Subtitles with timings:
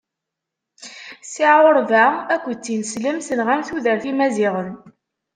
[1.33, 2.03] Tiɛuṛba
[2.33, 4.71] akked tineslemt nɣant tudert n yimaziɣen.